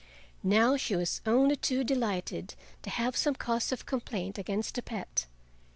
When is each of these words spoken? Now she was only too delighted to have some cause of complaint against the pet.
Now 0.41 0.77
she 0.77 0.95
was 0.95 1.21
only 1.27 1.55
too 1.55 1.83
delighted 1.83 2.55
to 2.81 2.89
have 2.89 3.15
some 3.15 3.35
cause 3.35 3.71
of 3.71 3.85
complaint 3.85 4.39
against 4.39 4.73
the 4.73 4.81
pet. 4.81 5.27